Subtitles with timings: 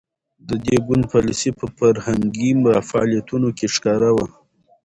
[0.47, 2.49] د دې ګوند پالیسي په فرهنګي
[2.89, 4.25] فعالیتونو کې ښکاره وه.